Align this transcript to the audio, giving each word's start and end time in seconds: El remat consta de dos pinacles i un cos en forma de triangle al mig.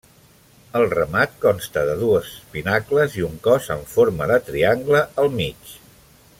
El 0.77 0.85
remat 0.93 1.35
consta 1.43 1.83
de 1.89 1.93
dos 1.99 2.31
pinacles 2.55 3.19
i 3.21 3.27
un 3.29 3.37
cos 3.49 3.71
en 3.79 3.87
forma 3.95 4.31
de 4.35 4.41
triangle 4.51 5.07
al 5.25 5.35
mig. 5.41 5.75